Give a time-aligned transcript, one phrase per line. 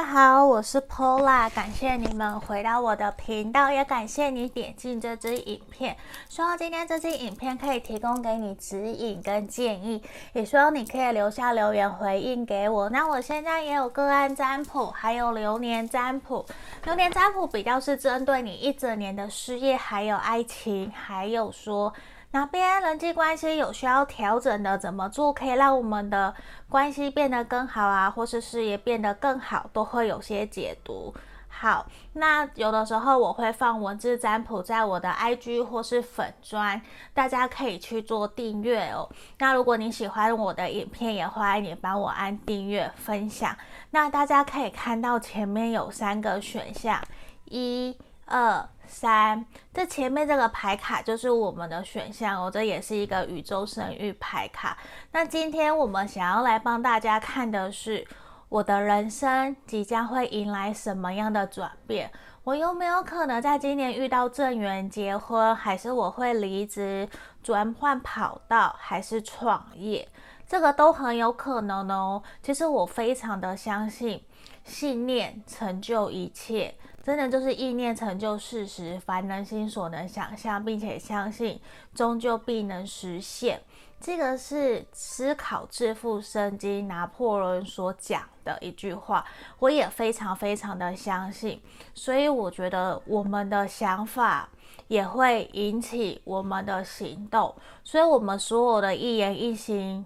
[0.00, 5.94] 大家好，我是 Pola，感谢你们回到我的频道，也感谢你点进这支影片。
[6.26, 10.02] 希望今天这支影片可以提供给你指引跟建议，
[10.32, 12.88] 也希望你可以留下留言回应给我。
[12.88, 16.46] 那我现在也有个案占卜，还有流年占卜。
[16.84, 21.92] 流年占卜比较是针对你一整年的事业，还有爱情，还有说。
[22.32, 26.32] 哪边人际关系有需要调整的，怎么做可以让我们的
[26.68, 31.12] 关系变得更好啊，或是事业变得更好，都会有些解读。
[31.48, 36.80] 好，那有的时候我会放文字占卜在我的 IG 或是粉专，
[37.12, 39.10] 大家可以去做订阅哦。
[39.40, 43.54] 那如果你喜欢我的影片，也欢迎你帮我按订阅、分享。
[43.90, 47.02] 那大家可以看到前面有三个选项，
[47.46, 48.68] 一、二。
[48.90, 54.76] 三，这前面这个牌卡就是我们的选项哦，这也是一个宇宙神域牌卡。
[55.12, 58.04] 那今天我们想要来帮大家看的是，
[58.48, 62.10] 我的人生即将会迎来什么样的转变？
[62.42, 67.08] 我有没有可能在今年遇到正缘结婚，还是我会离职
[67.42, 70.08] 转换跑道，还是创业？
[70.50, 72.20] 这个都很有可能哦。
[72.42, 74.20] 其实我非常的相信，
[74.64, 76.74] 信念成就一切。
[77.04, 81.60] 真的就是意念成就事实，凡人心所能想象，并且相信，
[81.94, 83.62] 终究必能实现。
[84.00, 89.24] 这个是思考致富圣经拿破仑所讲的一句话，
[89.60, 91.62] 我也非常非常的相信。
[91.94, 94.48] 所以我觉得我们的想法
[94.88, 100.04] 也会引起我们的行动，所以我们所有的一言一行。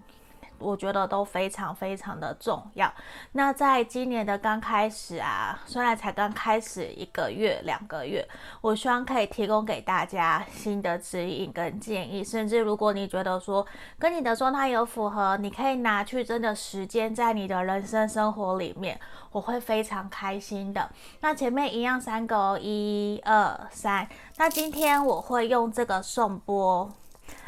[0.59, 2.91] 我觉得都非常非常的重要。
[3.33, 8.27] 那在今年的刚开始啊，虽然才刚开始一个月、两个月，
[8.61, 12.23] 我希望可以提供给大家新的指引跟建议。
[12.23, 13.65] 甚至如果你觉得说
[13.99, 18.99] 跟你的状态有符合，你可以拿去真的实践在你的人生生活里面，
[19.31, 20.89] 我会非常开心的。
[21.21, 24.07] 那前面一样三个哦，一二三。
[24.37, 26.91] 那今天我会用这个颂钵。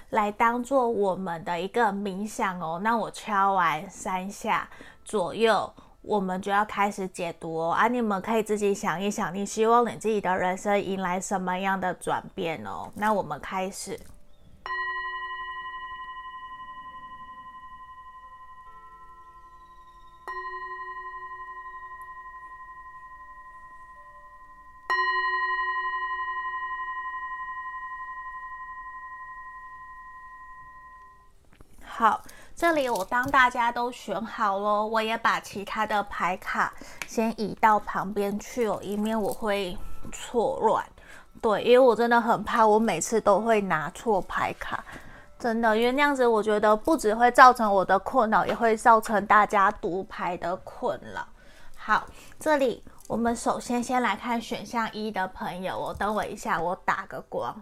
[0.10, 4.70] 来当做我们的一个冥想哦，那我敲完三下
[5.04, 7.72] 左右，我们就要开始解读哦。
[7.72, 12.90] 啊，你们可以自己想一想，你希望你自己的人生迎来什么样的转变哦？
[12.96, 14.00] 那我们开始。
[31.98, 32.22] 好，
[32.56, 36.72] 这里我当大家都选好了，我也把其他的牌卡
[37.08, 39.76] 先移到旁边去哦，以免我会
[40.12, 40.86] 错乱。
[41.42, 44.84] 对，因为我真的很怕，我每次都会拿错牌卡，
[45.40, 51.26] 真的，因为那样子我觉得不只会造成我的困扰，也会造成大家读牌的困扰。
[51.76, 52.06] 好，
[52.40, 57.60] 这里我们首先先来看选项一的朋友哦，等我一下，我打个光，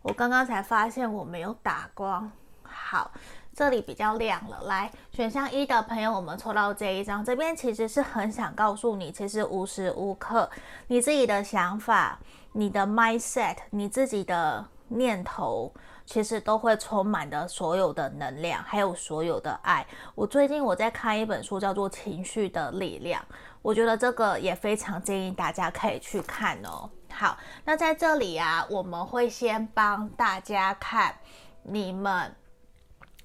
[0.00, 2.32] 我刚刚才发现我没有打光。
[2.62, 3.10] 好。
[3.54, 10.50] 这里比较亮了，来选项一的朋友，我们抽到这一张，这边其实是很想告诉你，其实无时无刻
[10.88, 12.18] 你自己的想法、
[12.52, 15.72] 你的 mindset、你自己的念头，
[16.04, 19.86] 其实都会充满的所有的能量，还有所有的爱。
[20.16, 23.22] 我最近我在看一本书，叫做《情绪的力量》，
[23.62, 26.90] 我觉得这个也非常建议大家可以去看哦。
[27.12, 31.14] 好，那在这里啊，我们会先帮大家看
[31.62, 32.34] 你们。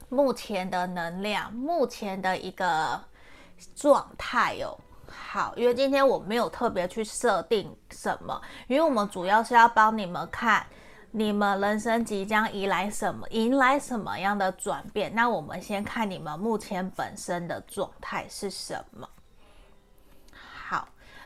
[0.10, 3.00] 目前的能量，目前的一个
[3.76, 4.78] 状态哦。
[5.08, 10.66] 好，因为今天我没有特别去设定什么，因为我们主要是要帮你们看
[11.12, 15.14] 你们人生即将迎来什么，迎来什么样的转变。
[15.16, 19.08] 那我们先看你们目前本身的状态是什么。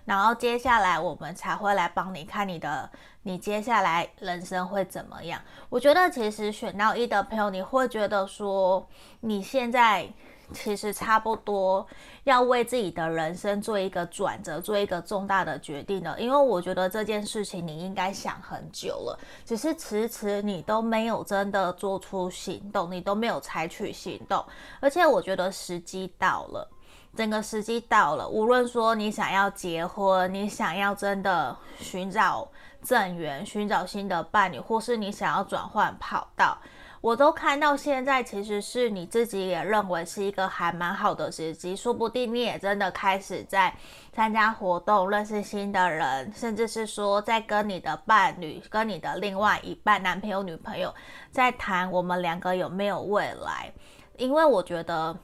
[0.05, 2.89] 然后接下来我们才会来帮你看你的，
[3.21, 5.41] 你接下来人生会怎么样？
[5.69, 8.85] 我觉得其实选到一的朋友，你会觉得说
[9.21, 10.07] 你现在
[10.51, 11.87] 其实差不多
[12.25, 16.19] 要为自己的人生做一个转折，做一个重大的决定了。
[16.19, 24.45] 因为我觉得这件事情你应该想很久了，只是迟迟你都没有真的做出行动，你都没有采取行动，
[24.81, 26.69] 而且我觉得时机到了。
[27.15, 32.47] 整个时机到了，无论说你想要结婚，你想要真的寻找
[32.81, 36.57] 正缘，寻找新的伴侣，或是你想要转换跑道，
[37.01, 43.71] 我都看到现在其实是你自己也认为是一个还蛮好的时机，说不定你也真的开始在
[44.11, 50.91] 参加活动，认识新的人，甚至是说在跟你的伴侣、跟你的另外一半、男朋友、女朋友
[51.29, 53.71] 在谈我们两个有没有未来，
[54.17, 55.15] 因为我觉得。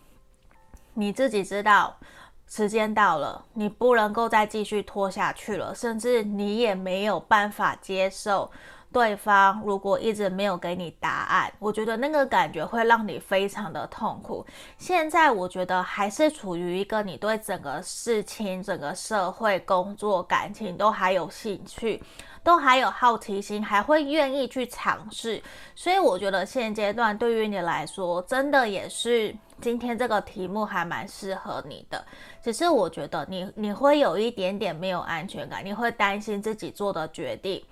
[1.00, 1.98] 你自己知道，
[2.46, 8.52] 时间到了，你不能够再继续拖下去了，甚至你也没有办法接受。
[8.92, 14.46] 对方如果一直没有给你答案，我觉得那个感觉会让你非常的痛苦。
[14.78, 22.02] 现在我觉得还是处于一个你对整个事情、整个社会、工作、感情都还有兴趣，
[22.44, 25.42] 都还有好奇心，还会愿意去尝试。
[25.76, 32.04] 所以我觉得现阶段对于你来说，真的也是今天这个题目还蛮适合你的。
[32.42, 37.64] 只是我觉得你你会有一点点没有安全感，你会担心自己做的决定。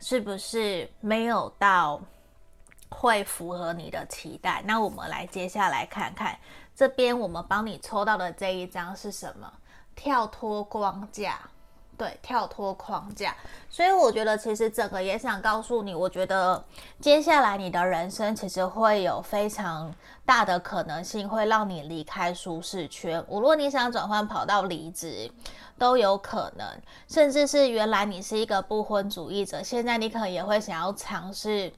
[0.00, 2.00] 是不是没有到
[2.88, 4.62] 会符合你的期待？
[4.66, 6.38] 那我们来接下来看看
[6.74, 9.52] 这边我们帮你抽到的这一张是什么？
[9.94, 11.40] 跳脱框架，
[11.96, 13.34] 对，跳脱框架。
[13.70, 16.62] 所以我觉得其实整个也想告诉你，我觉得
[17.00, 19.92] 接下来你的人生其实会有非常
[20.24, 23.24] 大的可能性会让你离开舒适圈。
[23.26, 25.30] 无论你想转换跑道离职。
[25.78, 26.66] 都有可能，
[27.08, 31.72] 甚至是原来你是一个不婚主义者，现在你可能也会想要尝试，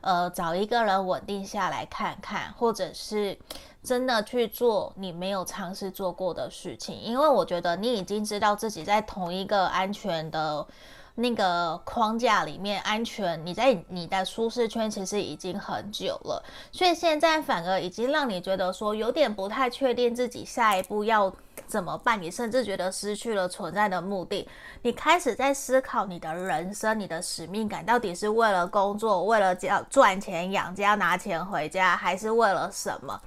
[0.00, 3.38] 呃，找一个人稳定下来看看，或者是
[3.82, 10.66] 真的去做你没有尝试做过的事情，因为我觉得你已经知道自己在同一个安全的。
[11.14, 21.30] 那个框架里面安全，你在你的舒适圈其实已经很久了，所以现在反而已经让你觉得说有点不太确定自己下一步要
[21.72, 24.46] 怎么办，你甚至觉得失去了存在的目的，
[24.82, 33.18] 你开始在思考你的人生、你的使命感到底是为了工作、为了要赚钱养家、拿钱回家，还是为了什么？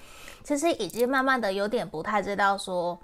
[0.44, 2.96] 其实已经慢慢的有点不太知道说。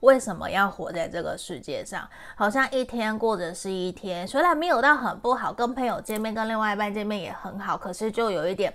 [0.00, 2.06] 为什么要活在这个世界上？
[2.36, 8.70] 好像一天过着是一天，虽然没有到很不好，跟朋友见面、跟另外一半见面也很好，可是就有一点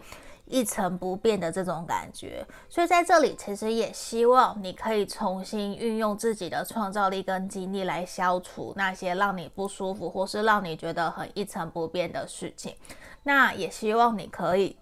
[0.49, 2.45] 一成不变的这种感觉。
[2.67, 12.75] 所以在这里，其实也希望你可以重新运用自己的创造力跟精力来消除那些让你不舒服或是让你觉得很一成不变的事情。
[13.23, 14.77] 那也希望你可以。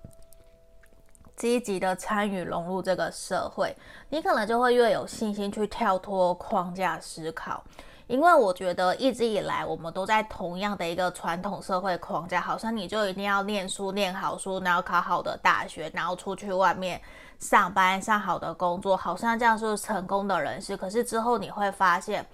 [1.35, 3.77] 积极的参与融入这个社会，
[4.09, 7.63] 你可能就会越有信心去跳脱框架思考。
[8.07, 16.99] 因为我觉得一直以来我们都在同样的一个传统社会框架，好像你就一定要念书、念好书，然后考好的大学，然后出去外面
[17.39, 20.75] 上班、上好的工作，好像这样是成功的人士。
[20.75, 22.25] 可是之后你会发现。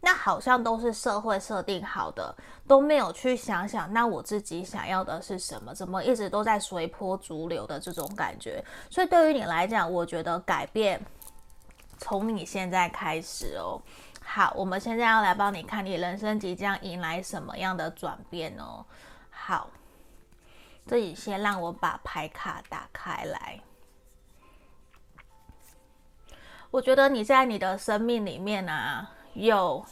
[0.00, 2.32] 那好像都是社会设定好的，
[2.68, 5.74] 都没有去想想，那我自己想要的是什么？
[5.74, 8.64] 怎么一直都在随波逐流的这种感觉？
[8.88, 11.04] 所以对于你来讲，我觉得改变
[11.98, 13.82] 从你现在开始哦。
[14.30, 18.84] 好，我们现在要来帮你看，你人生即将迎来什么样的转变哦。
[19.30, 19.70] 好，
[20.86, 23.58] 这里先让我把牌卡打开来。
[26.70, 29.10] 我觉得你在你的生命里面啊。
[29.34, 29.84] 有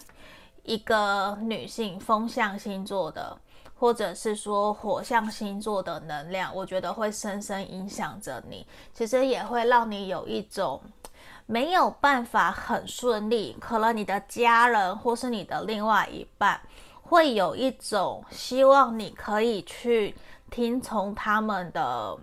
[0.65, 3.39] 一个女性风象星座的，
[3.77, 8.67] 或者是说火象星座的能量，我觉得会深深影响着你。
[8.93, 10.83] 其实也会让你有一种
[11.47, 16.61] 没有办法很顺利，可能你的家人或是你的另外一半
[17.03, 20.15] 会有一种希望你可以去
[20.51, 22.19] 听从他们的。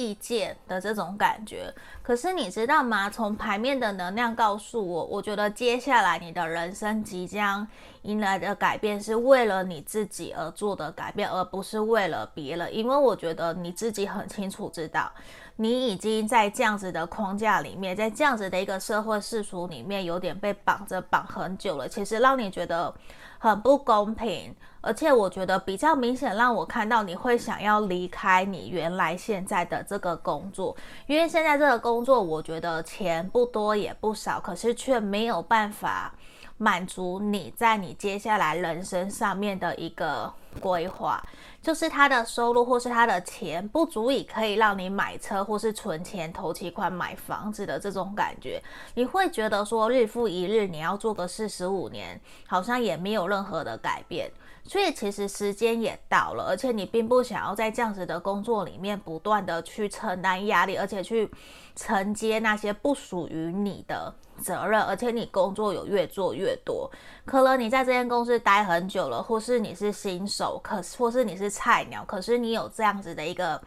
[0.00, 3.10] 意见的这种感觉，可是你知道吗？
[3.10, 7.66] 从牌面的能量告诉我，我觉得接下来你的人生即将
[8.02, 12.72] 迎来的改变是为了你自己而做的改变，而不是为了别人。
[12.72, 15.10] 因为我觉得你自己很清楚知道，
[15.60, 21.88] 你已经在这样子的框架里面，在这样子的一个社会世俗里面，有点被绑着绑很久了。
[21.88, 22.94] 其实让你觉得
[23.40, 24.54] 很不公平。
[24.80, 30.74] 而且我觉得比较明显，让我看到你会想要离开你原来现在的这个工作，
[31.08, 36.14] 因为现在这个工作，我觉得钱不多也不少，可是却没有办法
[36.58, 41.22] 满足你在你接下来人生上面的一个规划。
[41.60, 48.62] 就是他的收入或是他的钱不足以可以让你买车或是存钱投期款买房子的这种感觉，
[48.94, 54.30] 你会觉得说日复一日你要做个四十五年，好像也没有任何的改变。
[54.64, 61.30] 所以其实时间也到了，而且你并不想要在这样子的工作里面不断的去承担压力，而且去
[61.74, 66.90] 承接那些不属于你的责任，而且你工作有越做越多。
[67.24, 73.58] 可能你在这间公司待很久了，或是你是新手，可是或是你是菜鸟，可是你有这样子的一个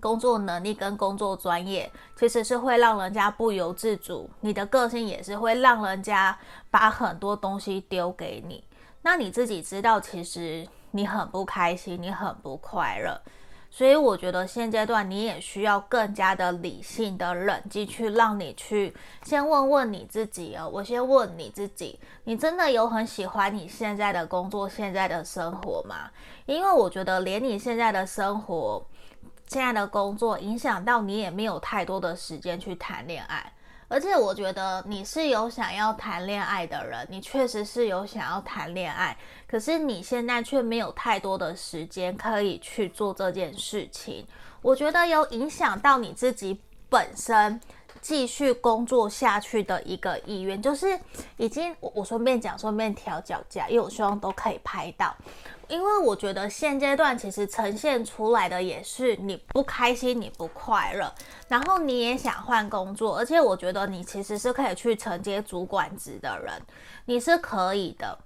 [0.00, 4.28] 工作能力跟工作专业，其实是会让人家不由自主。
[4.40, 6.38] 你的个性也是会让人家
[6.70, 8.62] 把很多东西丢给你。
[9.06, 13.20] 那你自己知道，其实你很不开心，你很不快乐，
[13.70, 20.70] 所以我觉得现阶段你也需要更加的理性的冷静，去让你去先问问你自己哦。
[20.72, 26.10] 我先问你自己，你真的有很喜欢你现在的工作、现在的生活吗？
[26.46, 28.86] 因为我觉得连你现在的生活、
[29.48, 33.52] 现在的工作影响到你，也没有太多的时间去谈恋爱。
[33.88, 44.26] 而且我觉得你是有想要谈恋爱的人，你确实是有想要谈恋爱，可是你现在却没有太多的时间可以去做这件事情。
[44.62, 47.60] 我觉得有影响到你自己本身
[48.04, 51.00] 继续工作下去的一个意愿，就是
[51.38, 55.16] 已经我我顺便讲，顺便调脚架，因为我希望都可以拍到。
[55.68, 61.10] 因为我觉得现阶段其实呈现出来的也是你不开心，你不快乐，
[61.48, 66.60] 然后你也想换工作，而且我觉得你其实是可以去承接主管职的人，
[67.06, 68.18] 你是可以的，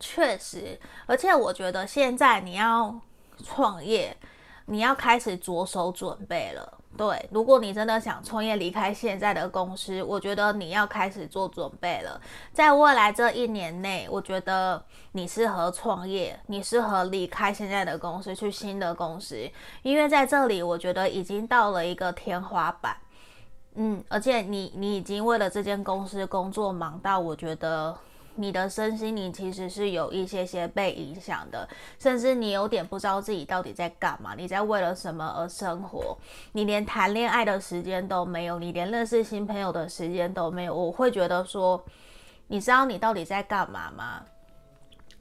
[0.00, 2.98] 确实，而且我觉得现在你要
[3.44, 4.16] 创业，
[4.64, 6.78] 你要开始着手准备了。
[6.96, 12.20] 对，如果你真的想创业，离开现在的公司，我觉得你要开始做准备了。
[12.52, 14.80] 在未来这一年内，我觉得
[15.12, 19.36] 你适合创业，你适合离开现在的公司，去新的公司，
[19.82, 22.96] 因为在这里，我觉得已经到了一个天花板。
[23.74, 27.96] 嗯，而且你你已经为了这间公司工作忙到，我觉得。
[28.36, 36.18] 你的身心灵其实是有一些些被影响的，甚至你有点不知道自己到底在干嘛，你在为了什么而生活，
[36.52, 40.74] 你连谈恋爱的时间都没有，你连认识新朋友的时间都没有。
[40.74, 41.84] 我会觉得说，
[42.48, 44.22] 你知道你到底在干嘛吗？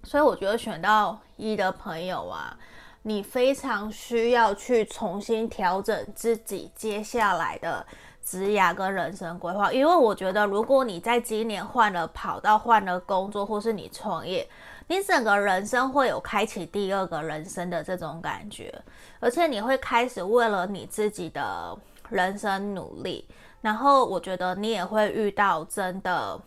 [0.03, 2.58] 所以我觉得选到一的朋友啊，
[3.03, 7.86] 你非常需要去重新调整自己接下来的。
[8.24, 14.48] 职涯跟人生规划，因为我觉得，如果你在今年换了跑道、换了工作，或是你创业，
[14.88, 18.74] 你整个人生会有开启第二个人生的这种感觉，
[19.20, 21.77] 而且你会开始为了你自己的
[22.10, 23.27] 人生努力，
[23.62, 26.39] 然后我觉得你也会遇到真的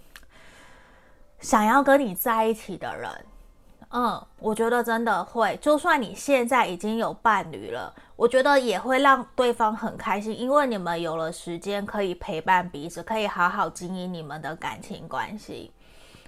[1.40, 3.11] 想要跟你在一起的人。
[3.98, 15.72] 嗯，我觉得真的会，就算你现在已经有伴侣了，我觉得也会让对方很开心，因为你们有了时间可以陪伴彼此，可以好好经营你们的感情关系。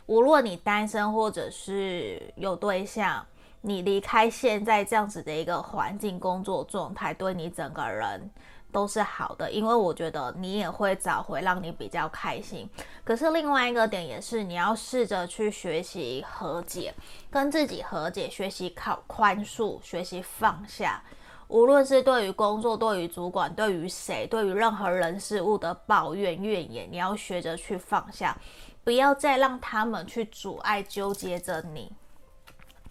[0.06, 3.22] 无论你单身或者是有对象，
[3.60, 8.30] 你离开现在这样子的一个环境、工作状态，对你整个人。
[8.70, 12.68] 都是好的，因为我觉得你也会找回让你比较开心。
[13.02, 16.92] 可是另外一个点也是，你要试着去学习和解，
[17.30, 21.02] 跟自己和解，学习靠宽恕，学习放下。
[21.48, 28.37] 无论是对于工作、对于主管、对于谁、对于任何人事物的抱怨、怨言，你要学着去放下，
[28.84, 31.90] 不要再让他们去阻碍、纠结着你。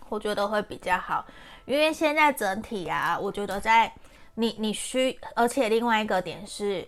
[0.10, 1.24] 我觉得会比较好，
[1.66, 3.94] 因为现在整体啊，我觉得在。
[4.40, 6.88] 你你需，而且另外一个点是，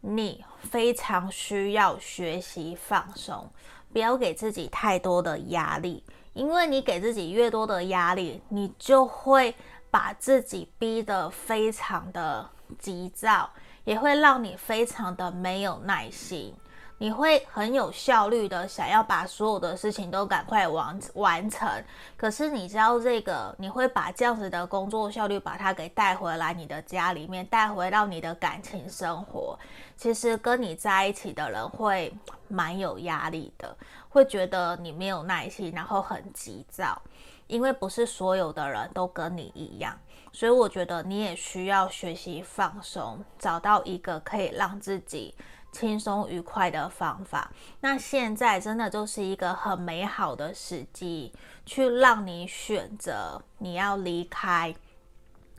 [0.00, 3.48] 你非常需要学习放松，
[3.92, 6.02] 不要给自己太多的压力，
[6.32, 9.54] 因为你给自己越多的压力，你就会
[9.92, 12.50] 把自己逼得非常的
[12.80, 13.48] 急躁，
[13.84, 16.52] 也会让你非常的没有耐心。
[17.00, 21.68] 你会很有效率的想要把所有的事情都赶快完完成，
[22.16, 29.56] 可是你知道这个，你会把这样子的工作效率把它给带回来你的家里面，带回到你的感情生活。
[29.96, 32.12] 其实跟你在一起的人会
[32.48, 33.76] 蛮有压力的，
[34.08, 37.00] 会觉得你没有耐心，然后很急躁，
[37.46, 39.96] 因为不是所有的人都跟你一样，
[40.32, 45.32] 所以我觉得你也需要学习放松，找到一个可以让自己。
[45.78, 51.32] 轻松愉快的方法，那现在真的就是一个很美好的时机，
[51.64, 54.74] 去让你选择你要离开，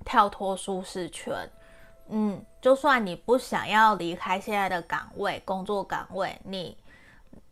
[0.04, 1.50] 跳脱舒适圈。
[2.10, 6.76] 嗯，就算你不想要离开现在的岗位、工作岗位，你，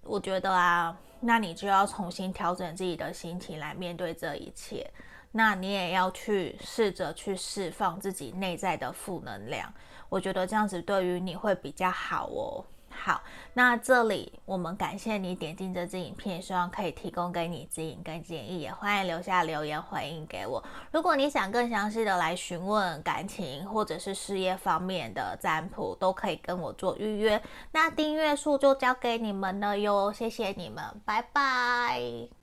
[0.04, 4.92] 我觉得啊，那你就要重新调整自己的心情来面对这一切。
[5.32, 9.74] 那你也要去试着去释放自己内在的负能量。
[10.10, 12.66] 我觉得这样子对于你会比较好哦。
[12.90, 13.22] 好，
[13.54, 20.64] 那这里我们感谢你点进这支影片，希望可以提供给你指引跟建议，也欢迎留下留言回应给我。
[20.92, 27.40] 如果你想更详细的来询问感情或者是事业方面的占卜，都可以跟我做预约。
[27.72, 32.37] 那订阅数就交给你们了哟，谢谢你们，拜拜。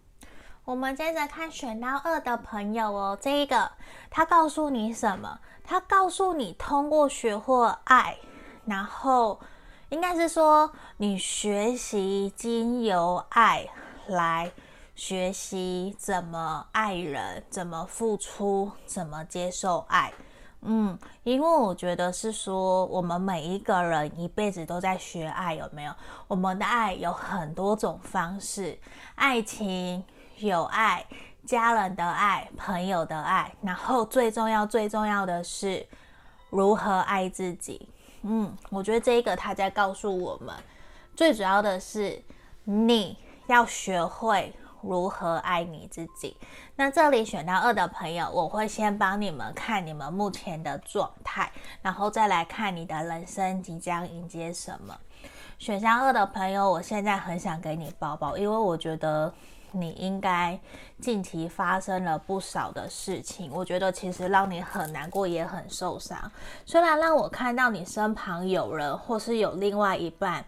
[0.65, 3.71] 我们接着看选到二的朋友哦，这一个
[4.09, 5.39] 他告诉你什么？
[5.63, 8.17] 他告诉你，通过学会爱，
[8.65, 9.39] 然后
[9.91, 13.67] 应该是说你学习经由爱
[14.07, 14.53] 来
[14.95, 20.15] 学习怎么爱人，怎么付出，怎么接受爱。
[20.63, 25.93] 嗯，因为我觉得是说，我们每一个人一辈子都在学爱，有没有？
[26.27, 28.79] 我们的爱有很多种方式，
[29.15, 30.03] 爱情、
[30.45, 31.05] 友爱、
[31.45, 35.87] 家人的爱、朋友的爱，然后最重要、最重要的是
[36.51, 37.89] 如何爱自己。
[38.23, 40.55] 嗯，我觉得这一个他在告诉我们，
[41.17, 42.23] 最主要的是
[42.65, 44.55] 你要学会。
[44.87, 46.37] 如何爱你自己？
[46.77, 54.95] 那这里选到二的朋友，我会先帮你们看你们目前的状态，然后再来看你的人生即将迎接什么。
[55.59, 59.33] 选项二的朋友，我现在很想给你抱抱，因为我觉得
[59.75, 60.59] 你应该
[61.01, 66.19] 近期发生了不少的事情，我觉得其实让你很难过，也很受伤。
[66.65, 70.45] 虽然让我看到你身旁有人，或是有另外一半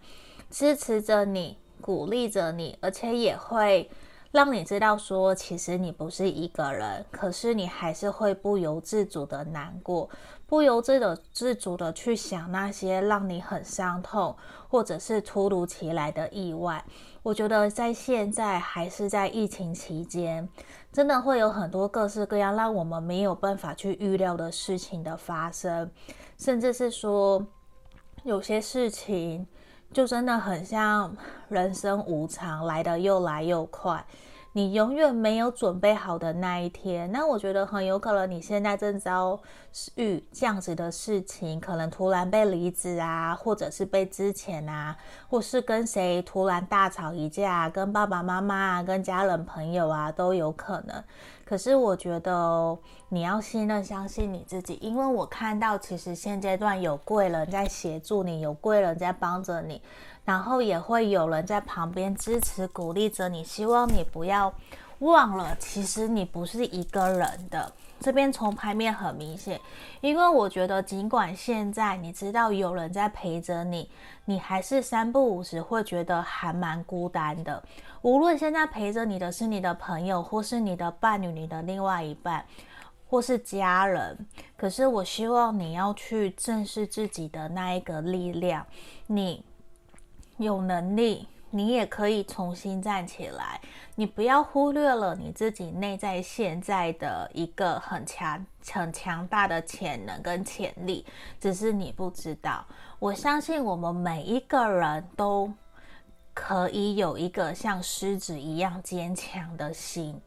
[0.49, 3.89] 支持着你，鼓励着你，而且也会。
[4.29, 10.07] 让你知道说，其实你不是一个人，可是你还是会不由自主的难过，
[10.45, 14.35] 不由自的自主的去想那些让你很伤痛，
[14.67, 16.83] 或者是突如其来的意外。
[17.23, 20.47] 我觉得在现在还是在疫情期间，
[20.93, 25.91] 真的会有很多各式各样让我们没有办法去预料的事情的发生，
[26.37, 27.45] 甚至是说
[28.23, 29.45] 有些事情
[29.91, 31.15] 就真的很像
[31.49, 34.05] 人生无常，来得又来又快。
[34.57, 39.39] 你永远没有准备好的那一天，那我觉得很有可能你现在正遭
[39.93, 44.97] 遇这样子的事情，可能突然被离职啊，或者是被之前啊，
[45.29, 51.03] 或是跟谁突然大吵一架，跟爸爸妈妈，跟家人朋友啊都有可能。
[51.47, 52.77] 可是我觉得
[53.07, 59.81] 你要信任、相信你自己，因为我看到其实现阶段有贵人在协助你，有贵人在帮着你。
[60.25, 64.53] 然后也会有人在旁边支持、鼓励着你，希望你不要
[64.99, 67.71] 忘了，其实你不是一个人的。
[67.99, 69.59] 这边从牌面很明显，
[70.01, 73.89] 因为我觉得，尽管现在你知道有人在陪着你，
[74.25, 77.63] 你还是三不五时会觉得还蛮孤单的。
[78.01, 82.45] 无论现在陪着你的是你的朋友，或是你的伴侣、你的另外一半，
[83.07, 84.17] 或是家人，
[84.55, 88.65] 可是我希望你要去正视自己的那一个力量，
[89.07, 89.43] 你。
[90.39, 93.59] 有能力，你也可以重新站起来。
[93.95, 101.05] 你不要忽略了你自己内在现在的一个很强、很强大的潜能跟潜力，
[101.39, 102.65] 只是你不知道。
[102.99, 105.51] 我相信我们每一个人都
[106.33, 110.19] 可以有一个像狮子一样坚强的心。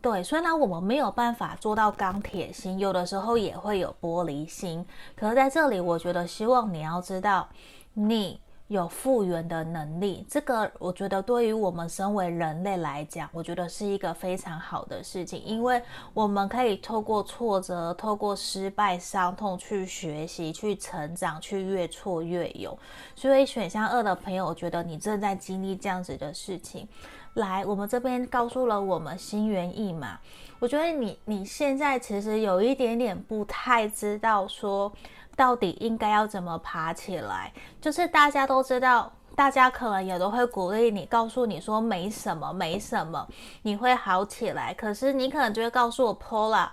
[0.00, 4.86] 对，虽然我们没有办法做到钢铁心，有的时候也会有玻璃心。
[5.14, 7.48] 可是在这里，我觉得希望你要知道，
[7.92, 8.40] 你。
[8.70, 15.82] 有复原的能力，这个我觉得对于我们身为人类来讲，我觉得是一个非常好的事情，因为
[16.14, 22.78] 我们可以透过挫折、透过失败、伤痛去学习、去成长、去越挫越勇。
[23.16, 26.86] 所以选项二的朋友，我觉得你正在经历这样子的事情。
[27.34, 30.16] 来，我们这边告诉了我们心猿意马，
[30.60, 34.92] 我觉得你你现在其实有一点点不太知道说。
[35.40, 37.50] 到底应该要怎么爬起来？
[37.80, 43.26] 就是大家都知道，大家可能也都会鼓励你，告诉你说没什么，没什么，
[43.62, 44.74] 你会好起来。
[44.74, 46.68] 可是你可能就会告诉我，Paula，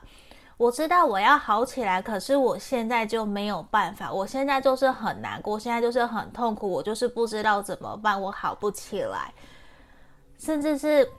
[0.58, 9.34] 我知道我要好起来，可是我现在就没有办法，我现在就是很难过，现在就是很痛苦，我就是不知道怎么办，我好不起来，
[10.38, 11.10] 甚至是。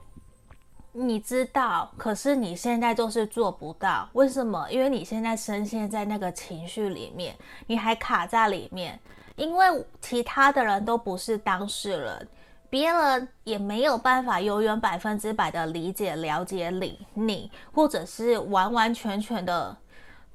[0.93, 4.09] 你知道，可是你现在就是做不到。
[4.15, 4.67] 为什么？
[4.71, 8.99] 因为你现在深陷在那个情绪里面，你还卡在里面。
[9.37, 12.29] 因为其他的人都不是当事人，
[12.69, 19.77] 别人也没有办法永远百分之百的理解、了解你，你或者是完完全全的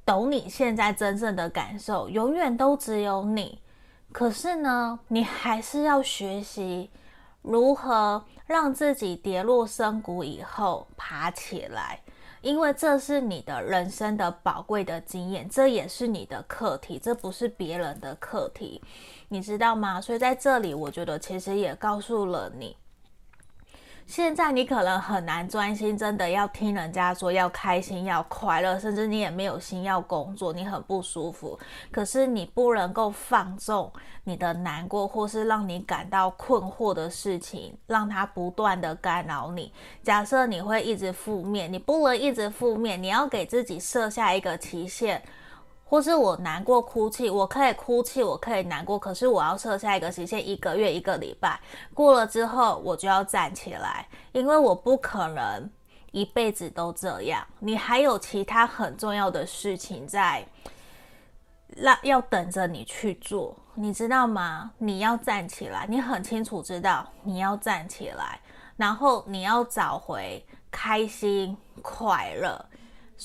[0.05, 3.59] 懂你现在真正的感受，永远都只有你。
[4.13, 6.89] 可是呢，你还是要学习
[7.43, 8.23] 如何。
[8.45, 12.01] 让自己跌落深谷以后爬起来，
[12.41, 18.83] 因为这是你的人生的宝贵的经验，这也是你的课题，这不是别人的课题，
[19.29, 20.01] 你知道吗？
[20.01, 22.75] 所以在这里，我觉得其实也告诉了你。
[24.05, 31.57] 现在你可能很难专心，真的要听人家说要开心、要快乐，甚至你也没有心要工作，你很不舒服。
[31.91, 33.91] 可是你不能够放纵
[34.25, 39.71] 你的难过，或是让你感到困惑的事情，让它不断的干扰你。
[40.03, 45.23] 假设你会一直负面，你不能一直负面，你要给自己设下一个期限。
[45.93, 51.59] 或是我难过哭泣，我可以哭泣，我可以难过，可是我要设下一个期限，一个月、一个礼拜
[51.93, 55.69] 过了之后，我就要站起来，因为我不可能
[56.11, 57.45] 一辈子都这样。
[57.59, 60.43] 你还有其他很重要的事情在
[61.67, 64.71] 让要等着你去做，你知道吗？
[64.79, 68.39] 你要站起来，你很清楚知道你要站起来，
[68.77, 72.65] 然后你要找回开心快乐。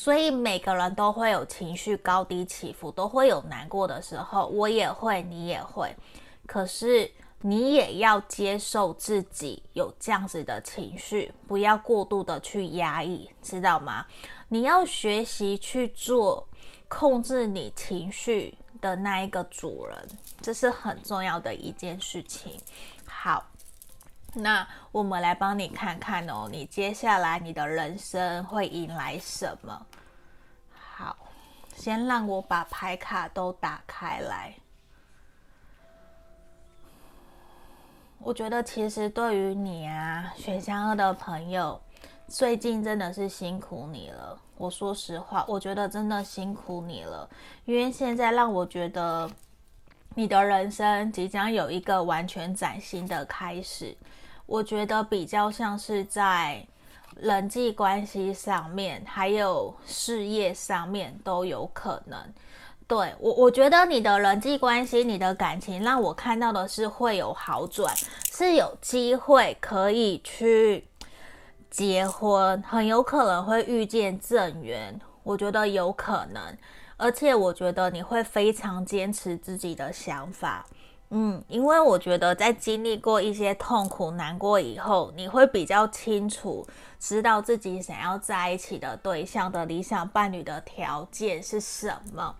[0.00, 5.92] 所以每个人都会有情绪高低起伏，都会有难过的时候，我也会，你也会。
[6.46, 14.06] 可是你也要接受自己有这样子的情绪，不要过度的去压抑，知道吗？
[14.46, 16.46] 你要学习去做
[16.86, 20.08] 控制你情绪的那一个主人，
[20.40, 22.52] 这是很重要的一件事情。
[23.04, 23.44] 好。
[24.34, 29.86] 那我们来帮你看看哦，你接下来你的人生会迎来什么？
[30.70, 31.16] 好，
[31.74, 34.54] 先让我把牌卡都打开来。
[38.20, 41.80] 我觉得其实对于你啊，选项二的朋友，
[42.26, 44.38] 最近真的是辛苦你了。
[44.56, 47.28] 我说实话，我觉得真的辛苦你了，
[47.64, 49.30] 因为现在让我觉得
[50.18, 53.96] 你的人生即将有一个完全崭新的开始。
[54.46, 56.66] 我觉得比较像是在
[57.14, 62.18] 人际关系上面，还有事业上面都有可能。
[62.88, 67.94] 对，我，我觉得你的人际关系、你的感情，让我看到的是会有好转，
[68.32, 70.88] 是有机会可以去
[71.70, 75.00] 结婚，很有可能会遇见正缘。
[75.22, 76.42] 我觉得有可能，
[76.98, 80.66] 而且我觉得你会非常坚持自己的想法。
[81.10, 86.66] 嗯，因为我觉得在经历过一些痛苦、难过以后，你会比较清楚
[86.98, 92.36] 知道自己想要在一起的对象的理想伴侣的条件是什么。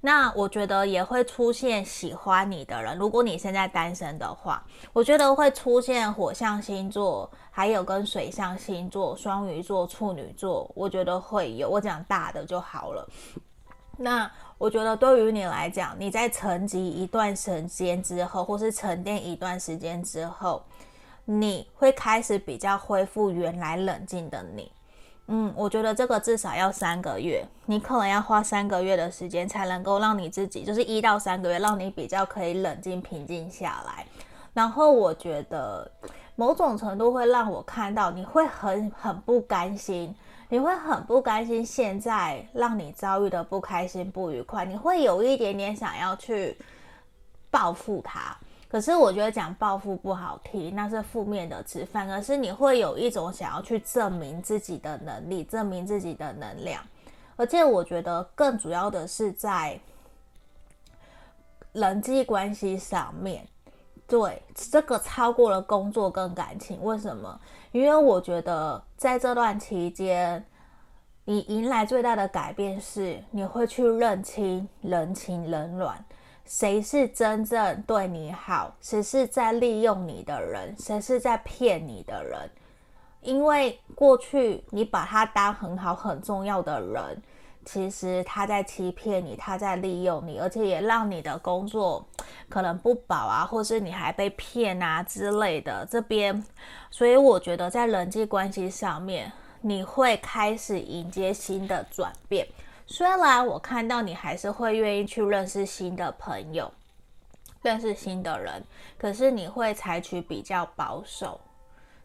[0.00, 2.96] 那我觉得也会出现喜欢你的人。
[2.96, 11.68] 如果你现在单身的话，我觉得会出现火象星座，还有跟水象星座、双鱼座、处女座，我觉得会有。
[11.68, 13.06] 我讲大的就好了。
[13.96, 14.30] 那。
[14.58, 20.62] 我觉得对于你来讲，你在沉寂一段时间之后，或是沉淀一段时间之后，
[21.26, 24.72] 你会开始比较恢复原来冷静的你。
[25.26, 34.06] 嗯，我觉得这个至少要三个月，你可能要花三个月的时间才能够让你自己，就是一到三个月，让你比较可以冷静平静下来。
[34.54, 35.90] 然后我觉得
[36.34, 40.16] 某种程度会让我看到你会很很不甘心。
[40.48, 46.56] 你会很不甘心，现在让你遭遇的不开心、不愉快，你会有一点点想要去
[47.50, 48.36] 报复他。
[48.68, 56.82] 可是我觉得讲报复不好听，那是负面的词，反而是你会有一种想要去证明自己的能力、证明自己的能量。
[57.36, 59.78] 而且我觉得更主要的是在
[61.72, 63.46] 人际关系上面，
[64.08, 66.82] 对，这个超过了工作跟感情。
[66.82, 67.40] 为什么？
[67.72, 70.44] 因为我觉得在这段期间，
[71.24, 76.04] 你迎来最大的改变是，你会去认清人情冷暖，
[76.44, 82.48] 谁是真正对你好，谁是在利用你的人，谁是在骗你的人。
[83.22, 87.20] 因为过去你把他当很好很重要的人，
[87.68, 92.06] 其实他在欺骗你，他在利用你，而且也让你的工作
[92.48, 95.84] 可能不保啊，或是你还被骗啊之类的。
[95.90, 96.44] 这边，
[96.92, 102.46] 所以我觉得在人际关系上面，你会开始迎接新的转变。
[102.86, 106.72] 虽然我看到你还是会愿意去认识新的朋友，
[107.62, 108.62] 认识新的人，
[108.96, 111.40] 可是你会采取比较保守，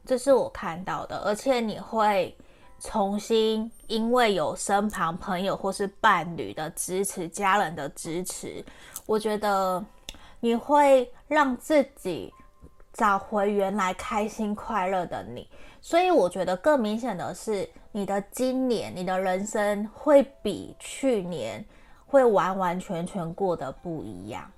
[0.04, 2.36] 这是我看到的，而且你会。
[2.84, 8.66] 重新，因为有身旁朋友或是伴侣的支持、家人的支持，
[9.06, 9.86] 我觉得
[10.40, 12.34] 你会让自己
[12.92, 15.48] 找回原来开心快乐的你。
[15.80, 21.64] 所以我觉得更明显的是，你的今年，你的人生会比去年
[22.08, 24.52] 会完完全全过得不一样。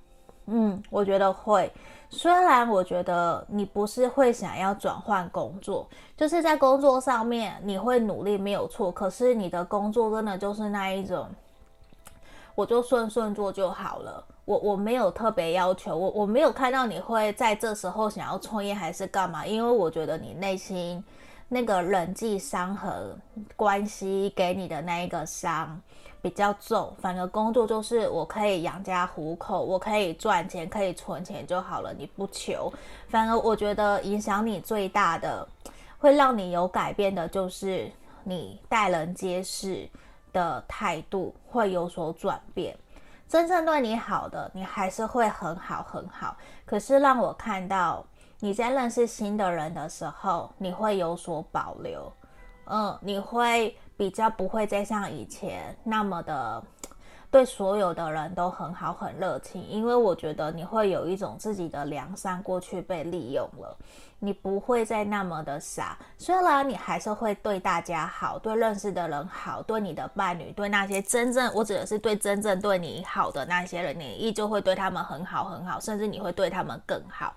[0.46, 1.70] 嗯，我觉得会。
[2.14, 11.28] 虽然我觉得你不是会想要转换工作，就是在工作上面你会努力没有错，可是你的工作真的就是那一种，
[12.54, 14.24] 我就顺顺做就好了。
[14.44, 21.02] 我我没有特别要求，我我没有看到你会在这时候想要创业还是干嘛，因为我觉得你内心
[21.54, 23.16] 那个人际伤和
[23.54, 25.80] 关系给你的那一个伤。
[26.20, 31.92] 比较重，反而工作就是我可以养家糊口，我可以赚钱，可以存钱就好了。
[31.92, 32.72] 你不求，
[33.08, 35.46] 反而我觉得影响你最大的，
[35.98, 39.86] 会让你有改变的，就是你待人接事
[40.32, 42.74] 的态度会有所转变。
[43.28, 46.34] 真正对你好的，你还是会很好很好。
[46.64, 48.02] 可是让我看到
[48.44, 52.12] 你在认识新的人的时候，你会有所保留。
[52.66, 53.74] 嗯，你会。
[53.96, 56.60] 比较不会再像以前那么的
[57.30, 63.78] 对所有的人都很好、很热情，因为我觉得你会有一种自己的良善过去被利用了，
[64.18, 65.96] 你不会再那么的傻。
[66.18, 77.32] 虽然你还是会对大家好，对认识的人好，对你的伴侣，对那些真正我指的是对真正对你好的那些人，你依旧会对他们很好、很好，甚至你会对他们更好。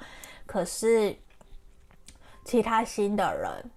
[0.48, 1.16] 可是
[2.44, 3.72] 其他新的人。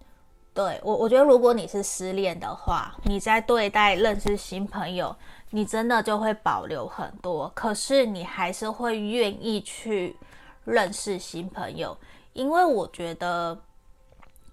[0.53, 5.15] 对我，我觉得如果你是失恋的话，你在对待认识新朋友，
[5.51, 7.51] 你真的就会保留很多。
[7.55, 10.17] 可是你还是会愿意去
[10.65, 11.97] 认识新朋友，
[12.33, 13.57] 因为我觉得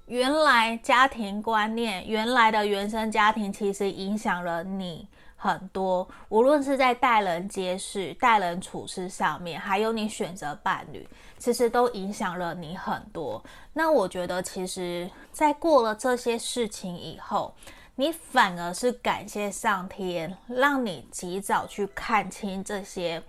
[0.08, 5.08] 原来家庭观念，原来的原生家庭其实影响了你。
[5.40, 13.44] 很多，无论是在待人接事、待人处事上面，还有你选择伴侣，其实都影响了你很多。
[13.74, 17.54] 那我觉得，其实，在过了这些事情以后，
[17.98, 23.22] 你反而是感谢上天，让你及早去看清这些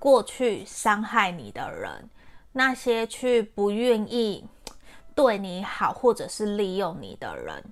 [0.00, 2.10] 过去伤害你的人，
[2.50, 4.44] 那些去不愿意
[5.14, 7.62] 对你好或者是利用你的人。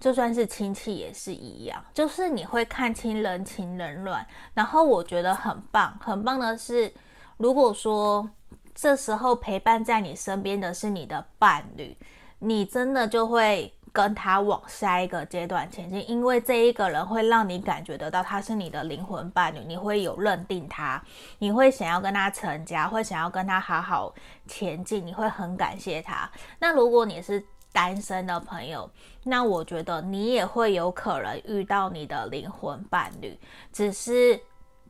[0.00, 6.92] 就算是亲戚也是一样，就是你会看清人情冷暖，然后我觉得很棒，很棒的是，
[7.38, 8.28] 如果说
[8.74, 11.96] 这时候陪伴在你身边的是你的伴侣，
[12.40, 21.00] 你真的就会跟他往下一个阶段前进，因为这一个人会让你感觉得到他是你的灵魂伴侣，你会有认定他，
[21.38, 24.12] 你会想要跟他成家，会想要跟他好好
[24.48, 26.28] 前进，你会很感谢他。
[26.58, 27.40] 那如果你是
[27.72, 28.90] 单身的朋友，
[29.22, 33.38] 那我觉得你也会有可能遇到你的灵魂伴侣，
[33.72, 34.40] 只是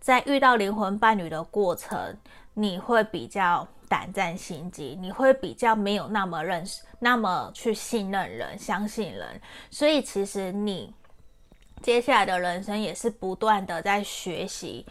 [0.01, 2.17] 在遇到灵魂伴侣的过程，
[2.55, 9.39] 你会比较胆战心惊，你会比较没有那么认识，那么去信任人、相信人，
[9.71, 10.91] 所以其实你
[11.83, 14.87] 接下来的人生也是不断的在学习、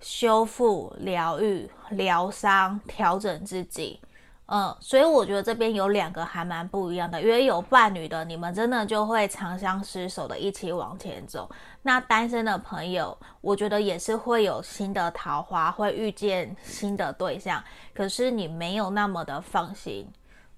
[0.00, 4.00] 修复、疗愈、疗伤、调整自己。
[4.46, 11.50] 嗯，所以我觉得这边有两个还蛮不一样的，因为有伴侣的，你们真的就会长相厮守的一起往前走。
[11.82, 17.60] 那单身的朋友，我觉得也是会有新的桃花，会遇见新的对象，
[17.92, 20.08] 可是你没有那么的放心。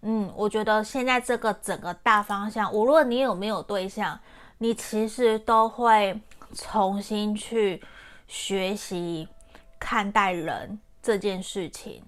[0.02, 4.18] 嗯，我觉得现在这个整个大方向，无论你有没有对象，
[4.58, 6.20] 你其实都会
[6.54, 7.82] 重新去
[8.26, 9.28] 学习
[9.78, 12.02] 看待人这件事情。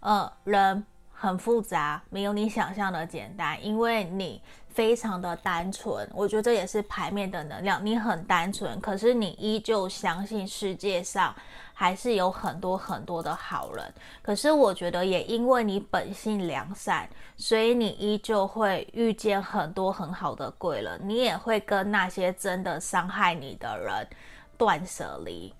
[0.00, 0.84] 嗯，人。
[1.18, 6.06] 很复杂，没有你想象的简单，因为你非常的单纯。
[6.12, 11.34] 我觉得这也是牌面的能量，你很单纯，可是你依旧相信世界上
[11.78, 13.92] 还是有很多很多的好人。
[14.22, 24.08] 可是我觉得也因为你本性良善，所以你依旧会遇见很多很好的贵人，你也会跟那些真的伤害你的人
[24.56, 25.52] 断舍离。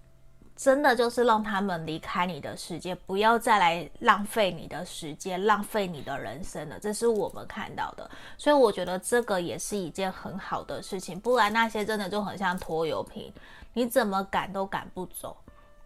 [0.56, 6.80] 真的就是让他们离开你的世界，不要再来浪费你的时间，浪费你的人生了。
[6.80, 11.20] 这是我们看到的，所以我觉得这个也是一件很好的事情。
[11.20, 13.30] 不然那些真的就很像拖油瓶，
[13.74, 15.36] 你怎么赶都赶不走。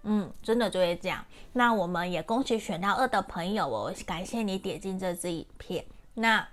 [0.02, 1.24] 嗯，真的就会这样。
[1.52, 5.84] 那我们也恭喜选到二的朋友哦，感谢你点进这支影片。
[6.14, 6.46] 那。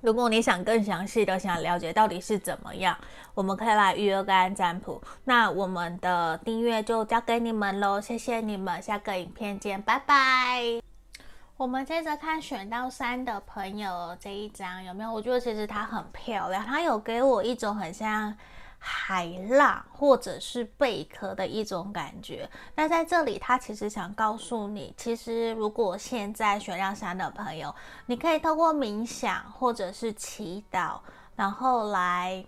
[0.00, 2.96] 如果你想更详细的想了解到底是怎么样，
[3.34, 5.02] 我们可以来预约个案占卜。
[5.24, 10.80] 那我们的订阅就交给你们喽，谢谢你们，下个影片见，拜拜。
[11.56, 15.12] 我们接着看选到三的朋友这一张有没有？
[15.12, 18.32] 我觉得其实它很漂亮，它有给我一种很像。
[18.78, 22.48] 海浪或者是贝壳的一种感觉。
[22.74, 27.74] 那在这里，他其实想告诉你，其实如果现在选亮山的朋友，
[28.06, 31.00] 你可以透过冥想或者是祈祷，
[31.36, 32.44] 然后来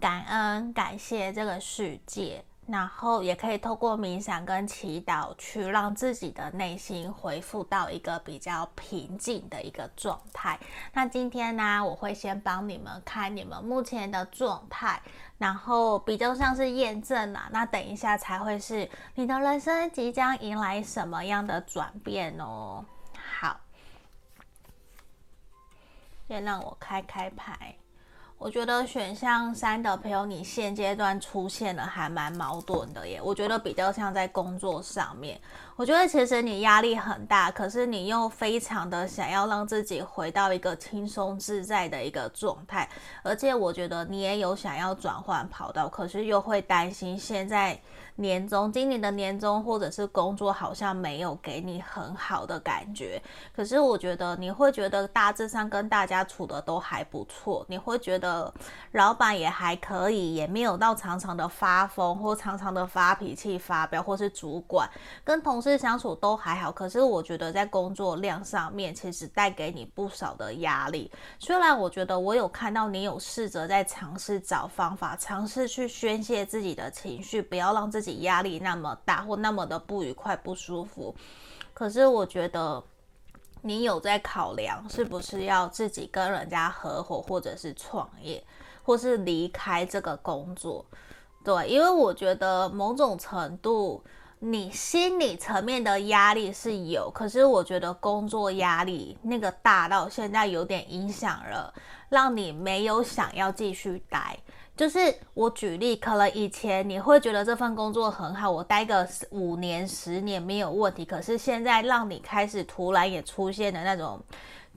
[0.00, 2.44] 感恩、感谢这个世界。
[2.68, 10.60] 然后也可以透过冥想跟祈祷，去让自己的内心恢复到一个比较平静的一个状态。
[10.92, 15.00] 那今天呢，我会先帮你们看你们目前的状态，
[15.38, 17.48] 然后比较像是验证啦。
[17.50, 22.84] 那等一下才会是你的人生即将迎来什么样的转变哦。
[23.40, 23.58] 好，
[26.28, 27.74] 先让我开开牌。
[28.38, 33.20] 我觉得选项三的朋友，你现阶段出现了还蛮矛盾的耶。
[33.20, 35.40] 我觉得比较像在工作上面，
[35.74, 42.88] 我觉得其实你压力很大，可是你又非常的想要让自己回到一个轻松自在的一个状态，
[43.24, 47.76] 而且我觉得你也有想要转换跑道，可是又会担心现在
[48.20, 53.22] 年终，今年的年终或者是工作好像没有给你很好的感觉。
[53.54, 58.52] 可是我觉得你会觉得大致上跟大家处的都还不错，你会觉得
[58.90, 64.90] 老板也还可以，也没有到常常的发疯或常常的发脾气发飙，或是主管
[65.22, 66.72] 跟同事相处都还好。
[66.72, 71.08] 可是我觉得在工作量上面，其实带给你不少的压力。
[71.38, 78.07] 虽然我觉得我有看到你有试着在尝试找方法，尝试去宣泄自己的情绪，不要让自己。
[78.16, 81.14] 压力那么大或那么的不愉快不舒服，
[81.72, 82.82] 可是我觉得
[83.62, 88.42] 你有在考量是不是要自己跟人家合伙，或者是创业，
[88.82, 90.84] 或是离开这个工作。
[91.44, 94.02] 对，因为我觉得某种程度
[94.40, 101.72] 你心理层面的压力是有，可是我觉得工作压力那个大到现在有点影响了，
[102.08, 104.38] 让你没有想要继续待。
[104.78, 111.04] 就是我举例，可能以前你会觉得这份工作很好，我待个五年、十年没有问题。
[111.04, 114.22] 可是现在让你开始突然也出现了那种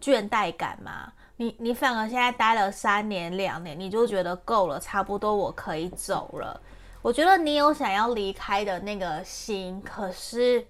[0.01, 1.13] 倦怠感嘛？
[1.37, 6.59] 你你反而现在待了三年、两年，你就觉得够了，差不多我可以走了。
[7.03, 10.65] 我觉得你有想要离开的那个心，可是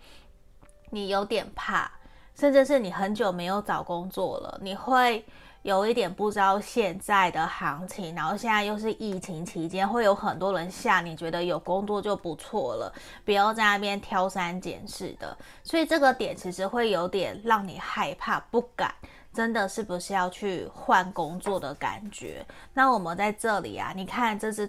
[0.89, 1.89] 你有点怕，
[2.35, 5.23] 甚至是你很久没有找工作了，你会。
[5.63, 12.91] 有一点不知道现在的行情，然后现在又是疫情期间，会有很多人吓你，觉得有工作就不错了，
[13.23, 15.37] 不要在那边挑三拣四的。
[15.63, 18.91] 所以这个点其实会有点让你害怕，不敢，
[19.31, 22.43] 真的是不是要去换工作的感觉？
[22.73, 24.67] 那我们在这里啊，你看这只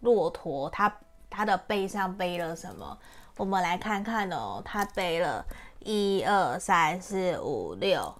[0.00, 0.94] 骆驼，它
[1.30, 2.98] 它的背上背了什么？
[3.38, 5.42] 我们来看看哦，它背了
[5.80, 8.14] 一二三四五六。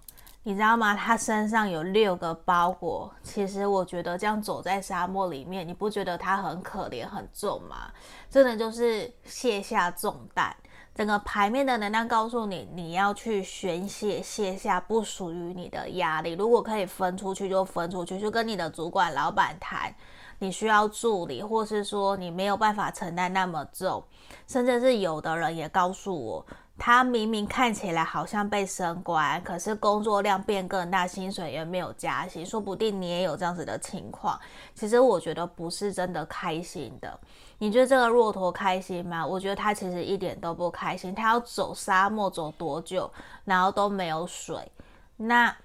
[0.46, 0.94] 你知道吗？
[0.94, 3.10] 他身上有六个包裹。
[3.22, 7.90] 其实我觉得这样走在沙漠里面，你不觉得他很可怜、很重吗？
[8.28, 10.54] 真的就是卸下重担。
[10.94, 16.34] 整个牌面的能量告诉你，你要去宣泄、卸下不属于你的压力。
[16.34, 19.94] 如果可以分出去，就分出去，就跟你的主管、老板谈。
[20.40, 24.04] 你需要助理，或是说你没有办法承担那么重，
[24.46, 26.46] 甚至是有的人也告诉我。
[26.76, 34.38] 他明明看起来好像被升官，可是工作量变更大，薪水也没有加薪，说不定你也有这样子的情况。
[34.74, 37.18] 其实我觉得不是真的开心的。
[37.58, 39.24] 你觉得这个骆驼开心吗？
[39.24, 41.14] 我觉得他其实一点都不开心。
[41.14, 43.10] 他要走沙漠走多久，
[43.44, 44.70] 然后都没有水，
[45.16, 45.56] 那。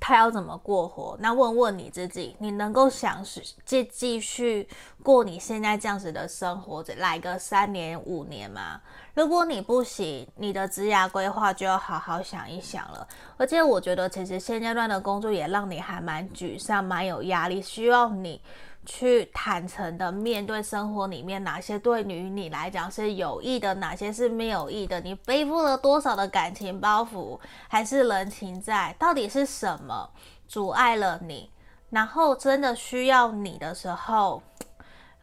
[0.00, 1.16] 他要怎么过活？
[1.20, 3.22] 那问问你自己，你能够想
[3.64, 4.66] 继继续
[5.02, 8.80] 过你现在这样子的生活，来个三年五年吗？
[9.12, 13.06] 如果你不行，你的职涯规划就要好好想一想了。
[13.36, 18.40] 而且我觉得，其实现阶段的工作也让你还蛮沮丧、蛮有压力，需要你。
[18.92, 25.00] 去坦诚的面对生活里面哪些对于你来讲是有益的，哪些是没有益的？
[25.00, 28.94] 你背负了多少的感情包袱，还是人情债？
[28.98, 30.10] 到底是什么
[30.48, 31.48] 阻碍了你？
[31.90, 34.42] 然后真的需要你的时候，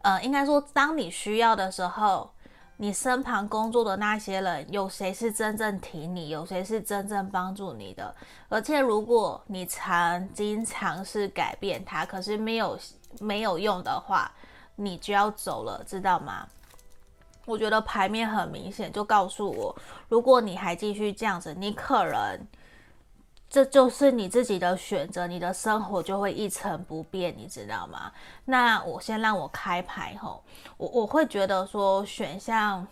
[0.01, 2.31] 呃，应该说当你需要的时候，
[2.77, 6.29] 你身旁工作的那些人，有谁是真正挺你？
[6.29, 8.15] 有谁是真正帮助你的？
[8.47, 12.79] 而且如果你曾经尝试改变他，可是没有。
[13.19, 14.31] 没有用的话，
[14.75, 16.47] 你就要走了，知道吗？
[17.45, 19.75] 我觉得牌面很明显，就告诉我，
[20.09, 22.45] 如果你还继续这样子，你可能
[23.49, 28.11] 这就是你自己的选择，你的生活就会一成不变，你知道吗？
[28.43, 30.43] 那我先让我开牌吼，
[30.75, 32.85] 我我会觉得说选项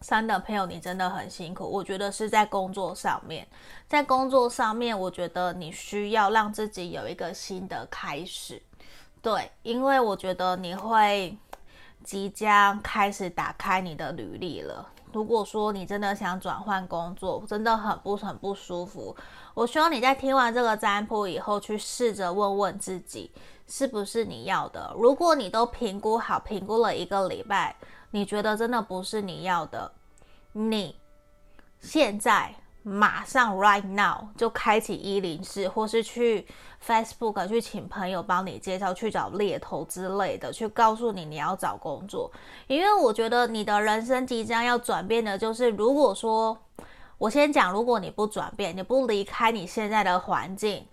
[0.00, 1.64] 三的朋友，你真的很辛苦。
[1.64, 3.46] 我觉得是在工作上面，
[3.86, 8.60] 在工作上面，我觉得你需要让自己有一个新的开始。
[9.28, 11.36] 对，因为我觉得你会
[12.02, 14.88] 即将开始打开你的履历了。
[15.12, 19.14] 如果说你真的想转换工作，真的很不很不舒服，
[19.52, 23.30] 我希望你在听完这个占卜以后，去试着问问自己，
[23.66, 24.94] 是不是你要的。
[24.98, 27.76] 如果你都评估好，评估了一个礼拜，
[28.12, 29.92] 你觉得真的不是你要的，
[30.52, 30.96] 你
[31.80, 32.54] 现在。
[32.84, 36.46] 马上，right now 就开启一零四，或是去
[36.84, 42.30] Facebook 去请朋友帮你介绍，去找猎头之类的，去告诉你你要找工作。
[42.66, 46.56] 因为我觉得你的人生即将要转变的，就是如果说
[47.18, 50.86] 我先讲，如果你不转变，你不离开你现在的环境。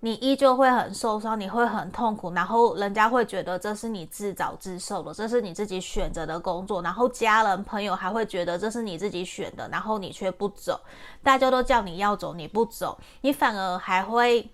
[0.00, 10.78] 你依旧会很受伤，你会很痛苦，然后人家会觉得这是你自找自受的，这是你自己选择的工作，然后家人朋友还会觉得这是你自己选的，然后你却不走，
[11.22, 14.48] 大家都叫你要走，你不走，你反而还会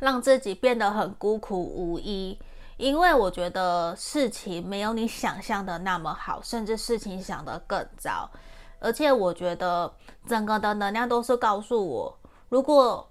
[0.00, 2.38] 让自己变得很孤苦无依，
[2.76, 8.28] 因为我觉得事情没有你想象的那么好，甚至事情想得更糟。
[8.80, 9.92] 而且我觉得
[10.26, 13.06] 整个的能量都是告诉我，如果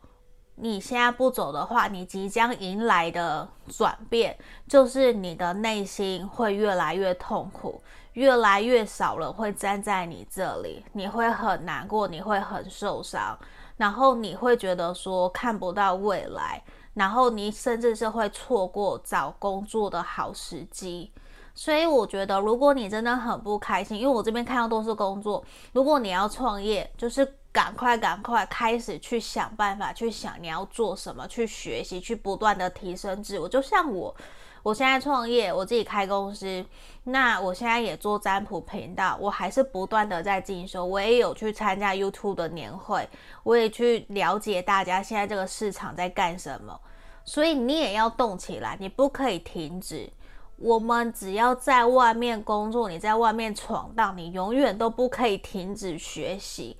[0.56, 4.36] 你现在不走的话，你即将迎来的转变
[4.68, 7.82] 就是你的内心会越来越痛苦，
[8.14, 13.38] 越来越少人会站在你这里，你会很难过，你会很受伤，
[13.78, 16.62] 然后你会觉得说看不到未来。
[17.00, 21.10] 然后你甚至是会错过找工作的好时机，
[21.56, 25.42] 所以我觉得，如果你真的很不开心，因为我这边看到都是工作，
[25.72, 33.48] 如果你要创业，就是赶快赶快开始去想办法，去想你要做什么，去学习，去不断的提升自我。
[33.48, 34.14] 就像我。
[34.62, 36.66] 我现在创业，我自己开公司，
[37.06, 43.08] 那我现在也做占卜频道，我还是不断的在进修，我也有去参加 YouTube 的年会，
[43.44, 46.80] 我也去了解大家现在这个市场在干什么，
[47.24, 50.10] 所以你也要动起来，你不可以停止。
[50.58, 56.76] 我们只要在外面工作，你在外面闯荡，你永远都不可以停止学习。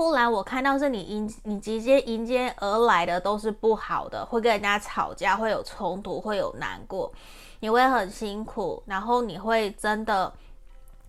[0.00, 7.12] 不然我看到是你迎你直接迎接而来的都是不好的，会跟人家吵架，会有冲突，会有难过，
[7.58, 10.32] 你会很辛苦，然后你会真的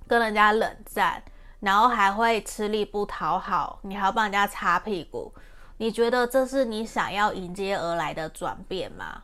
[0.09, 1.23] 跟人家冷战，
[1.61, 5.31] 然后还会吃力不讨好，你还要帮人家擦屁股。
[5.77, 9.23] 你觉得这是你想要迎接而来的转变吗？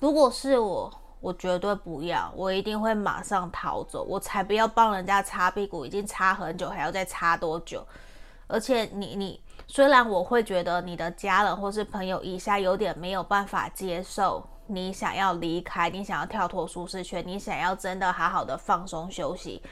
[0.00, 0.90] 如果是我，
[1.20, 7.86] 我绝对不要，我一定会马上逃走，我才不要帮人家擦屁股，已经擦很久，还要再擦多久？
[8.46, 19.62] 而且你你虽然我会觉得你的家人或是朋友一下有点没有办法接受你想要离开，你想要跳脱舒适圈，你想要真的好好的放松休息，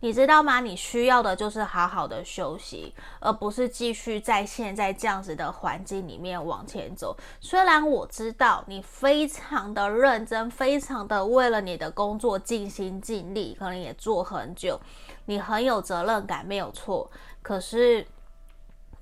[0.00, 0.60] 你知道吗？
[0.60, 7.16] 你需要的就是好好的休息，而不是继续在现在这样子的环境里面往前走。
[7.40, 14.78] 虽然我知道你非常的认真，非常的为了你的工作尽心尽力，可能也做很久，
[15.24, 17.10] 你很有责任感，没有错。
[17.42, 18.06] 可是。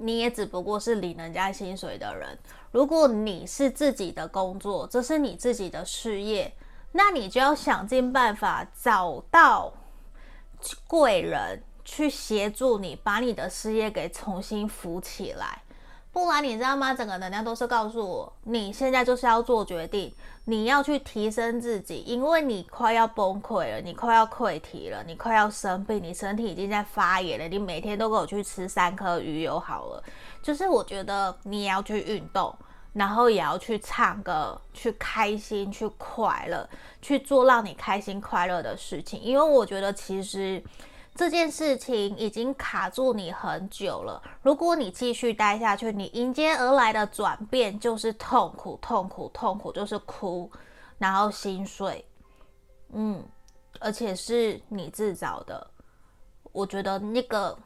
[0.01, 2.39] 你也只不过是领人家薪水的人。
[2.73, 6.53] 如果你是自己的工作，这是你自己的事业，
[6.93, 9.73] 那你就要想尽办法找到
[10.87, 15.63] 贵人去协助你，把你的事业给重新扶起来。
[16.13, 16.93] 不然你知道吗？
[16.93, 20.13] 整个能量都是告诉我，你现在就是要做决定，
[20.45, 27.47] 你要去提升自己，因为你快要崩溃了，你快要溃堤了，你快要生病，你身体已经在发炎了。
[27.47, 30.03] 你每天都给我去吃三颗鱼油好了。
[30.43, 32.53] 就是我觉得你也要去运动，
[32.93, 36.69] 然后也要去唱歌，去开心，去快乐，
[37.01, 39.21] 去做让你开心快乐的事情。
[39.21, 40.61] 因为我觉得其实。
[41.15, 44.23] 这件事情已经卡住你很久了。
[44.43, 50.51] 如果你继续待下去，你迎接而来的转变就是痛苦，痛苦，痛苦，就是哭，
[50.99, 52.05] 然后心碎。
[52.93, 53.23] 嗯，
[53.81, 55.67] 而且是你自找的。
[56.53, 57.59] 我觉得那个，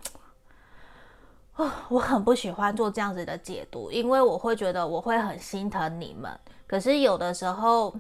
[1.57, 6.36] 哦，我很不喜欢做这样子的解读，因为我会觉得我会很心疼你们。
[6.66, 7.95] 可是有的时候。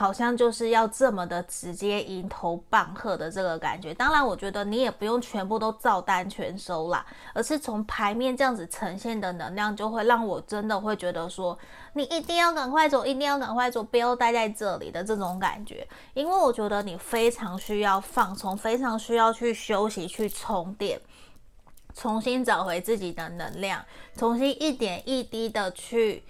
[0.00, 3.92] 好像就是要这么的直接迎头棒喝的这个感觉。
[3.92, 11.58] 当然，我觉得你也不用全部都照单全收啦，而是从牌面这样子呈现的能量，就会让我真的会觉得说，
[11.92, 15.86] 你一定要赶快走，一定要赶快走，不要待在这里的这种感觉。
[16.14, 20.98] 因为我觉得你非常需要放松，非常需要去休息、去充电，
[21.92, 23.84] 重新找回自己的能量，
[24.16, 26.22] 重新一点一滴的去。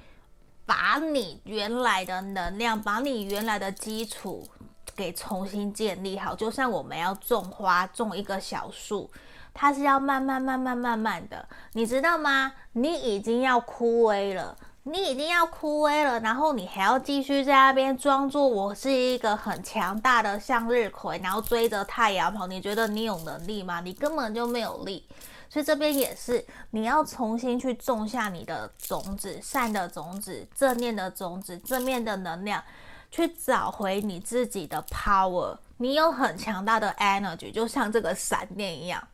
[0.71, 4.47] 把你原来的能量，把你原来的基础
[4.95, 9.11] 给重新建立好，就像我们要种花，种一个小树，
[9.53, 12.53] 它是要慢慢、慢慢、慢慢的，你知道吗？
[12.75, 23.81] 你已经要枯萎了，你已经要枯萎了，然后你还要继续在那边装作我是一个很强大的向日葵，然后追着太阳跑，你觉得你有能力吗？
[23.81, 25.05] 你根本就没有力。
[25.53, 32.63] 所以这边也是，你要重新去种下你的种子，善的种子，正念的种子，正面的能量，
[33.11, 35.59] 去找回你自己的 power。
[35.79, 39.05] 你有很强大的 energy，就像这个闪电一样。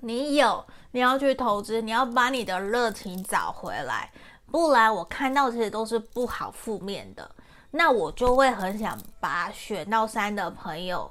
[0.00, 4.12] 你有，你要去投资，你要把你的热情找回来。
[4.50, 7.30] 不然我看到这些都是不好、负面的，
[7.70, 11.10] 那我就会很想把选到三的朋友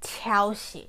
[0.00, 0.88] 敲醒。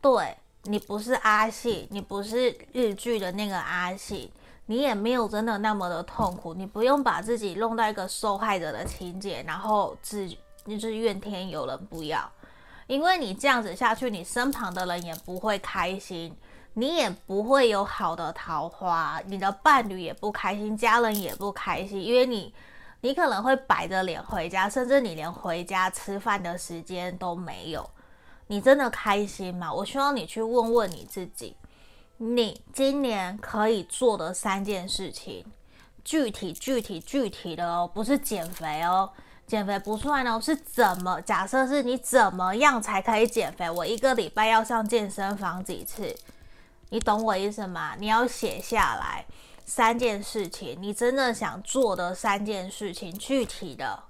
[0.00, 0.36] 对。
[0.66, 4.30] 你不是阿信，你不是日剧的那个阿信，
[4.66, 10.28] 你也没有真的那么的痛苦，你不用把自己弄到一个受害者的情节，然后自
[10.66, 12.30] 就是怨天尤人，不要，
[12.86, 16.36] 因为你这样子下去，你身旁的人也不会开心，
[16.74, 22.54] 你也不会有好的桃花，你的伴侣也不开心，家人也不开心，因为你。
[23.02, 27.88] 你可能会摆着脸回家，甚至你连回家吃饭的时间都没有。
[28.48, 29.72] 你真的开心吗？
[29.72, 31.56] 我希望你去问问你自己，
[32.18, 35.44] 你今年可以做的三件事情，
[36.04, 39.10] 具体、具体、具体的哦，不是减肥哦，
[39.46, 41.20] 减肥不算哦，是怎么？
[41.22, 43.68] 假设是你怎么样才可以减肥？
[43.68, 46.14] 我一个礼拜要上健身房几次？
[46.90, 47.96] 你懂我意思吗？
[47.98, 49.26] 你要写下来
[49.64, 54.04] 三件事情，你真的想做的三件事情，具体的。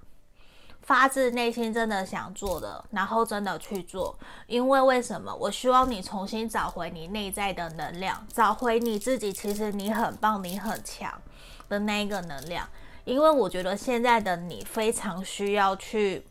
[0.87, 4.17] 发自内心真的想做的，然后真的去做，
[4.47, 5.35] 因为为什么？
[5.35, 11.21] 我希望你重新找回你内在的能量，找回你自己，其实你很棒，你很强
[11.67, 12.65] 的那一个能量。
[13.03, 16.25] 因为我觉得现在的你非常需要去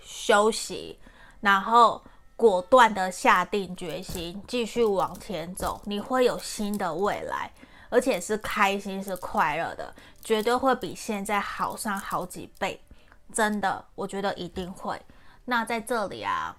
[0.00, 0.98] 休息，
[1.42, 2.02] 然后
[2.34, 7.52] 果断的下定决心，继续往前走，你会有新的未来，
[7.90, 12.80] 而且是开心、是快乐的，绝对会比现在好上好几倍。
[13.36, 14.98] 真的，我觉得一定会。
[15.44, 16.56] 那在这里啊，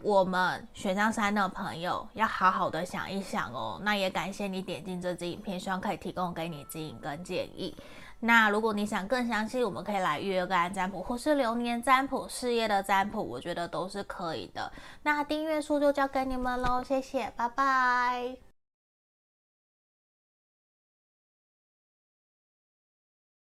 [0.00, 3.78] 我们选项三的朋友要好好的想一想哦。
[3.84, 7.76] 那也感谢你点进这支影片，希望可以提供给你指引跟建议。
[8.20, 14.72] 那如果你想更详细，我们可以来预约个案占卜，或是流年占卜、事业的占卜，我觉得都是可以的。
[15.02, 18.53] 那订阅数就交给你们喽，谢谢，拜拜。